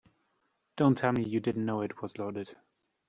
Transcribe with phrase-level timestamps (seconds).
[0.77, 2.55] Don't tell me you didn't know it was loaded.